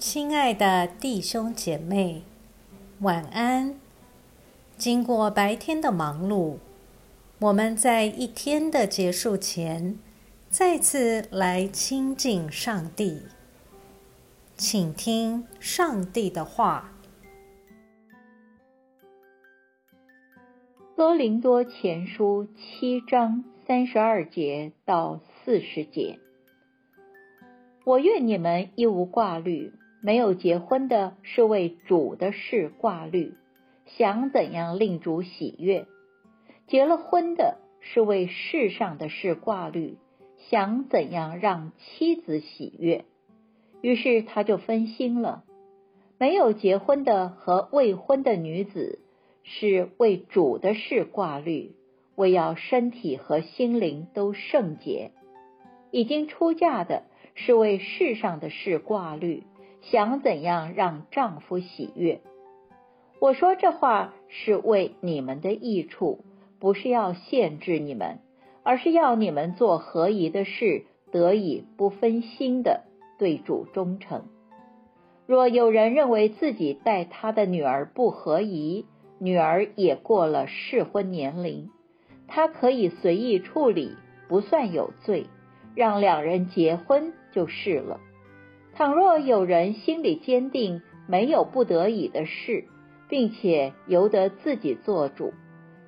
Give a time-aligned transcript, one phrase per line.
[0.00, 2.22] 亲爱的弟兄姐妹，
[3.00, 3.78] 晚安。
[4.78, 6.56] 经过白天的忙碌，
[7.38, 9.98] 我们在一天的结束前，
[10.48, 13.24] 再次来亲近上帝，
[14.56, 16.94] 请听上帝的话。
[20.96, 26.18] 哥林多前书七章三十二节到四十节，
[27.84, 29.74] 我愿你们一无挂虑。
[30.02, 33.34] 没有结婚的是为主的事挂虑，
[33.84, 35.84] 想怎样令主喜悦；
[36.66, 39.98] 结了婚的是为世上的事挂虑，
[40.48, 43.04] 想怎样让妻子喜悦。
[43.82, 45.44] 于是他就分心了。
[46.18, 49.00] 没有结婚的和未婚的女子
[49.42, 51.74] 是为主的事挂虑，
[52.14, 55.10] 为要身体和心灵都圣洁；
[55.90, 59.44] 已经出嫁的是为世上的事挂虑。
[59.80, 62.20] 想怎样让丈夫喜悦？
[63.18, 66.24] 我说这话是为你们的益处，
[66.58, 68.18] 不是要限制你们，
[68.62, 72.84] 而是要你们做合宜的事，得以不分心的
[73.18, 74.24] 对主忠诚。
[75.26, 78.86] 若有人认为自己待他的女儿不合宜，
[79.18, 81.70] 女儿也过了适婚年龄，
[82.26, 83.96] 他可以随意处理，
[84.28, 85.26] 不算有罪，
[85.74, 88.00] 让两人结婚就是了。
[88.80, 92.64] 倘若有人心里坚定没有不得已的事，
[93.10, 95.34] 并且由得自己做主，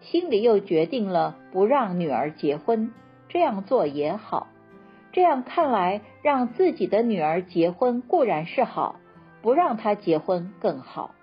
[0.00, 2.92] 心里又决定了不让女儿结婚，
[3.28, 4.48] 这样做也好。
[5.12, 8.96] 这样看来，让自己的女儿结婚固然是好，
[9.40, 11.14] 不让她结婚更好。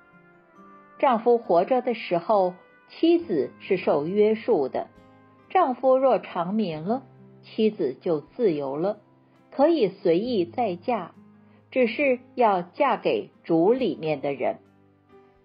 [0.99, 2.53] 丈夫活着的时候，
[2.87, 4.87] 妻子是受约束的；
[5.49, 7.03] 丈夫若长眠了，
[7.41, 8.99] 妻子就自由了，
[9.51, 11.11] 可以随意再嫁。
[11.71, 14.59] 只是要嫁给主里面的人。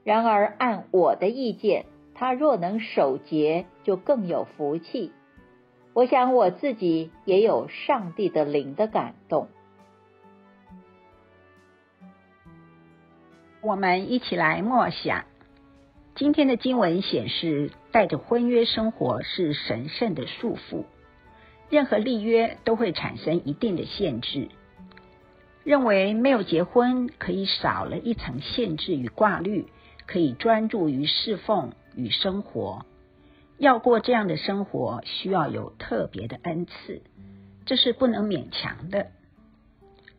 [0.04, 5.12] 然而，按我的意见，她若能守节，就更有福气。
[5.94, 9.48] 我想我自己也有上帝的灵的感动。
[13.60, 15.24] 我们一起来默想
[16.16, 20.84] 今天的经文显示，带着婚约生活是神圣的束缚，
[21.70, 24.48] 任何立约都会产生一定的限制。
[25.64, 29.66] 认为没有结婚可以少了一层限制与挂虑，
[30.06, 32.84] 可以专注于侍奉与生活。
[33.58, 37.02] 要过这样的生活，需要有特别的恩赐，
[37.64, 39.08] 这是不能勉强的。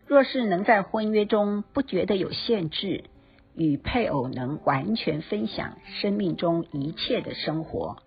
[0.08, 3.04] 若是能在婚约中不觉得有限制，
[3.54, 7.98] 与配偶能完全分享生命中一切的生活，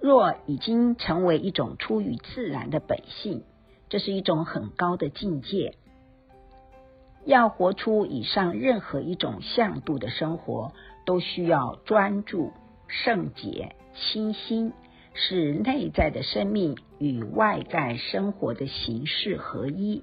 [0.00, 3.44] 若已经成为一种出于自然的本性，
[3.88, 5.74] 这是一种很高的境界。
[7.24, 10.72] 要活出以上任何一种向度的生活，
[11.04, 12.52] 都需要专注、
[12.86, 14.72] 圣洁、清新，
[15.14, 20.02] 使内在的生命与外在生活的形式合一。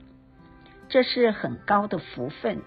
[0.87, 2.61] 这是很高的福分。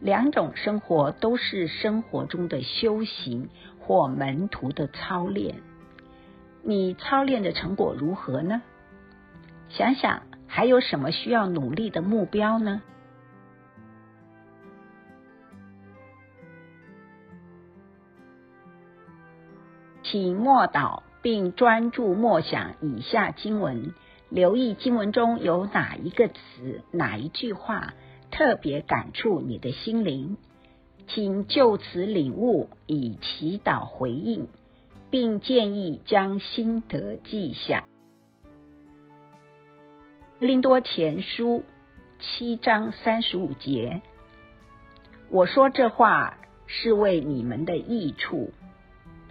[0.00, 3.48] 两种生活都是生活中的修行
[3.80, 5.56] 或门徒的操练。
[6.62, 8.62] 你操练的成果如何呢？
[9.68, 12.82] 想想还有什么需要努力的目标呢？
[20.12, 23.94] 请默祷，并专注默想以下经文，
[24.28, 27.94] 留意经文中有哪一个词、哪一句话
[28.30, 30.36] 特别感触你的心灵，
[31.08, 34.48] 请就此领悟，以祈祷回应，
[35.08, 37.86] 并建议将心得记下。
[40.38, 41.64] 林多前书
[42.20, 44.02] 七章三十五节，
[45.30, 46.36] 我说这话
[46.66, 48.50] 是为你们的益处。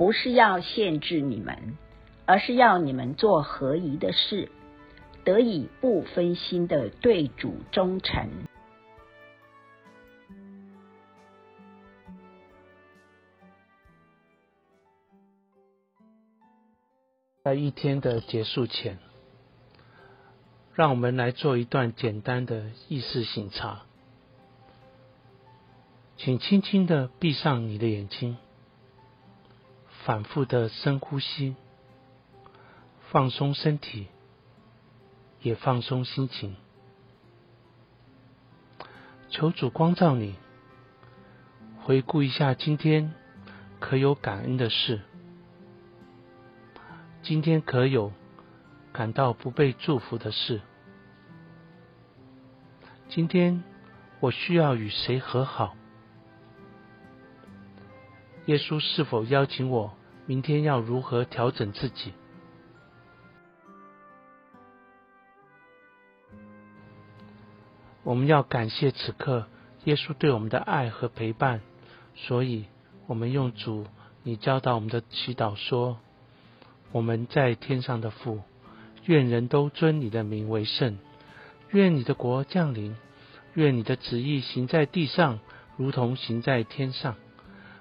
[0.02, 1.78] 不是要限制你们，
[2.26, 4.50] 而是要你们做合宜的事，
[5.24, 8.28] 得以不分心的对主忠诚。
[17.44, 18.98] 在一天的结束前，
[20.74, 23.84] 让我们来做一段简单的意识醒察，
[26.18, 28.38] 请轻轻的闭上你的眼睛。
[30.06, 31.56] 反复的深呼吸，
[33.12, 34.08] 放松身体，
[35.42, 36.56] 也放松心情。
[39.30, 40.36] 求主光照你，
[41.84, 43.14] 回顾一下今天
[43.80, 45.02] 可有感恩的事，
[47.22, 48.12] 今天可有
[48.92, 50.62] 感到不被祝福的事，
[53.08, 53.64] 今天
[54.20, 55.76] 我需要与谁和好？
[58.52, 59.94] 耶稣是否邀请我
[60.26, 62.12] 明天要如何调整自己？
[68.04, 69.48] 我们要感谢此刻
[69.86, 71.62] 耶稣对我们的爱和陪伴，
[72.14, 72.66] 所以
[73.08, 73.86] 我们用主
[74.24, 76.00] 你教导我们的祈祷说
[76.92, 78.42] ：“我们在天上的父，
[79.06, 80.98] 愿人都尊你的名为圣，
[81.70, 82.98] 愿你的国降临，
[83.54, 85.40] 愿你的旨意行在地上，
[85.78, 87.16] 如同行在天上。